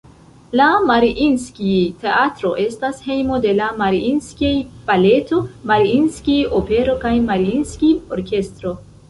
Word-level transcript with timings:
La 0.59 0.67
Mariinskij-Teatro 0.91 2.53
estas 2.63 3.03
hejmo 3.09 3.37
de 3.43 3.51
la 3.59 3.67
Mariinskij-Baleto, 3.83 5.43
Mariinskij-Opero 5.75 6.99
kaj 7.07 7.15
Mariinskij-Orkestro. 7.29 8.77